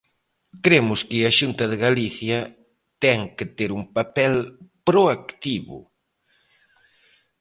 Cremos 0.65 0.99
que 1.09 1.17
a 1.23 1.31
Xunta 1.39 1.63
de 1.71 1.77
Galicia 1.85 2.39
ten 3.03 3.19
que 3.37 3.45
ter 3.57 3.69
un 3.79 3.83
papel 3.97 4.33
proactivo. 4.87 5.77